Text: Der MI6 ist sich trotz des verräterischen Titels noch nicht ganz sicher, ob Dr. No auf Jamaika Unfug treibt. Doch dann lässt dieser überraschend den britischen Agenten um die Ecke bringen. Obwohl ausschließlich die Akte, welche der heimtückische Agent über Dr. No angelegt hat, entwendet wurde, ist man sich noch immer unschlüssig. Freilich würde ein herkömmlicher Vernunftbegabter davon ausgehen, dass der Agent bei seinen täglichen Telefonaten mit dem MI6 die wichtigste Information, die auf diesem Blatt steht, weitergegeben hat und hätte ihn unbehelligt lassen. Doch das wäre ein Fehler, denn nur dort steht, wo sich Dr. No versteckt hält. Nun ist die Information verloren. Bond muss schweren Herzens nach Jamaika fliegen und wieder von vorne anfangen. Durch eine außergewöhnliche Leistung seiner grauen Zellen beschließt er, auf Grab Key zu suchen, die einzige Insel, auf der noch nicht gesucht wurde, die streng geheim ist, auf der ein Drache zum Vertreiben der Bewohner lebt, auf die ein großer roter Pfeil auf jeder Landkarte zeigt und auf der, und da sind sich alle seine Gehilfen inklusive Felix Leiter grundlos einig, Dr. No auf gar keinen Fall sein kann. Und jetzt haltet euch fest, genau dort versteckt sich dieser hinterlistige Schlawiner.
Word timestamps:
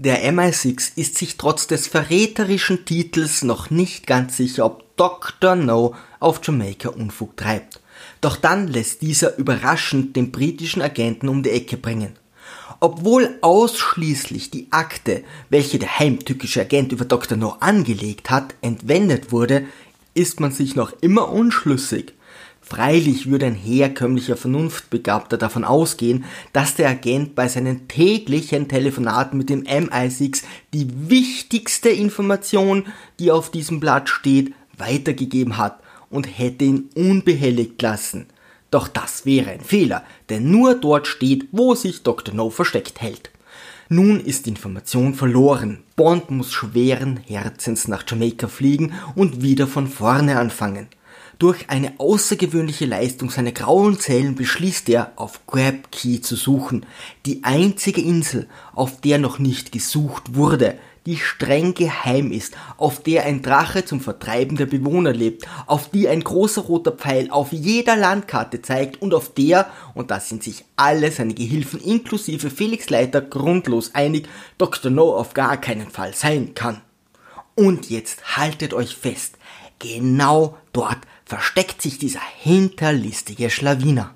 Der 0.00 0.32
MI6 0.32 0.92
ist 0.94 1.18
sich 1.18 1.38
trotz 1.38 1.66
des 1.66 1.88
verräterischen 1.88 2.84
Titels 2.84 3.42
noch 3.42 3.70
nicht 3.70 4.06
ganz 4.06 4.36
sicher, 4.36 4.64
ob 4.64 4.96
Dr. 4.96 5.56
No 5.56 5.96
auf 6.20 6.40
Jamaika 6.40 6.90
Unfug 6.90 7.36
treibt. 7.36 7.80
Doch 8.20 8.36
dann 8.36 8.68
lässt 8.68 9.02
dieser 9.02 9.36
überraschend 9.38 10.14
den 10.14 10.30
britischen 10.30 10.82
Agenten 10.82 11.28
um 11.28 11.42
die 11.42 11.50
Ecke 11.50 11.76
bringen. 11.76 12.14
Obwohl 12.78 13.38
ausschließlich 13.40 14.52
die 14.52 14.68
Akte, 14.70 15.24
welche 15.50 15.80
der 15.80 15.98
heimtückische 15.98 16.60
Agent 16.60 16.92
über 16.92 17.04
Dr. 17.04 17.36
No 17.36 17.56
angelegt 17.58 18.30
hat, 18.30 18.54
entwendet 18.60 19.32
wurde, 19.32 19.66
ist 20.14 20.38
man 20.38 20.52
sich 20.52 20.76
noch 20.76 20.92
immer 21.00 21.28
unschlüssig. 21.32 22.14
Freilich 22.68 23.30
würde 23.30 23.46
ein 23.46 23.54
herkömmlicher 23.54 24.36
Vernunftbegabter 24.36 25.38
davon 25.38 25.64
ausgehen, 25.64 26.26
dass 26.52 26.74
der 26.74 26.90
Agent 26.90 27.34
bei 27.34 27.48
seinen 27.48 27.88
täglichen 27.88 28.68
Telefonaten 28.68 29.38
mit 29.38 29.48
dem 29.48 29.62
MI6 29.62 30.42
die 30.74 30.86
wichtigste 31.08 31.88
Information, 31.88 32.84
die 33.20 33.30
auf 33.30 33.50
diesem 33.50 33.80
Blatt 33.80 34.10
steht, 34.10 34.52
weitergegeben 34.76 35.56
hat 35.56 35.80
und 36.10 36.26
hätte 36.26 36.66
ihn 36.66 36.90
unbehelligt 36.94 37.80
lassen. 37.80 38.26
Doch 38.70 38.86
das 38.86 39.24
wäre 39.24 39.48
ein 39.48 39.62
Fehler, 39.62 40.04
denn 40.28 40.50
nur 40.50 40.74
dort 40.74 41.06
steht, 41.06 41.48
wo 41.52 41.74
sich 41.74 42.02
Dr. 42.02 42.34
No 42.34 42.50
versteckt 42.50 43.00
hält. 43.00 43.30
Nun 43.88 44.20
ist 44.20 44.44
die 44.44 44.50
Information 44.50 45.14
verloren. 45.14 45.78
Bond 45.96 46.30
muss 46.30 46.52
schweren 46.52 47.18
Herzens 47.26 47.88
nach 47.88 48.04
Jamaika 48.06 48.46
fliegen 48.46 48.92
und 49.14 49.40
wieder 49.40 49.66
von 49.66 49.86
vorne 49.86 50.38
anfangen. 50.38 50.88
Durch 51.38 51.70
eine 51.70 52.00
außergewöhnliche 52.00 52.84
Leistung 52.84 53.30
seiner 53.30 53.52
grauen 53.52 54.00
Zellen 54.00 54.34
beschließt 54.34 54.88
er, 54.88 55.12
auf 55.14 55.46
Grab 55.46 55.92
Key 55.92 56.20
zu 56.20 56.34
suchen, 56.34 56.84
die 57.26 57.44
einzige 57.44 58.00
Insel, 58.00 58.48
auf 58.74 59.00
der 59.00 59.18
noch 59.18 59.38
nicht 59.38 59.70
gesucht 59.70 60.34
wurde, 60.34 60.76
die 61.06 61.16
streng 61.16 61.74
geheim 61.74 62.32
ist, 62.32 62.54
auf 62.76 63.04
der 63.04 63.24
ein 63.24 63.40
Drache 63.40 63.84
zum 63.84 64.00
Vertreiben 64.00 64.56
der 64.56 64.66
Bewohner 64.66 65.12
lebt, 65.12 65.46
auf 65.66 65.90
die 65.90 66.08
ein 66.08 66.24
großer 66.24 66.62
roter 66.62 66.90
Pfeil 66.90 67.30
auf 67.30 67.52
jeder 67.52 67.96
Landkarte 67.96 68.60
zeigt 68.60 69.00
und 69.00 69.14
auf 69.14 69.32
der, 69.32 69.70
und 69.94 70.10
da 70.10 70.18
sind 70.18 70.42
sich 70.42 70.64
alle 70.74 71.12
seine 71.12 71.34
Gehilfen 71.34 71.80
inklusive 71.80 72.50
Felix 72.50 72.90
Leiter 72.90 73.20
grundlos 73.20 73.94
einig, 73.94 74.28
Dr. 74.58 74.90
No 74.90 75.14
auf 75.14 75.34
gar 75.34 75.56
keinen 75.56 75.88
Fall 75.88 76.14
sein 76.14 76.54
kann. 76.54 76.80
Und 77.54 77.90
jetzt 77.90 78.36
haltet 78.36 78.74
euch 78.74 78.94
fest, 78.94 79.38
genau 79.78 80.56
dort 80.72 80.98
versteckt 81.24 81.82
sich 81.82 81.98
dieser 81.98 82.22
hinterlistige 82.38 83.50
Schlawiner. 83.50 84.14